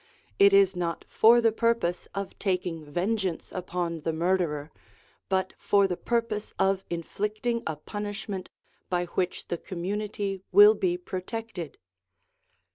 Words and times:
It 0.39 0.51
is 0.51 0.75
not 0.75 1.05
for 1.07 1.39
the 1.41 1.51
purpose 1.51 2.07
of 2.15 2.39
taking 2.39 2.83
vengeance 2.85 3.51
MISCELLANEOUS 3.51 3.65
SUBJECTS 3.69 3.69
309 3.69 3.99
upon 3.99 4.01
the 4.01 4.13
murderer, 4.13 4.71
but 5.29 5.53
for 5.59 5.87
the 5.87 5.95
purpose 5.95 6.55
of 6.57 6.83
inflicting 6.89 7.61
a 7.67 7.75
punishment 7.75 8.49
by 8.89 9.05
which 9.05 9.49
the 9.49 9.59
community 9.59 10.41
will 10.51 10.73
be 10.73 10.97
protected. 10.97 11.77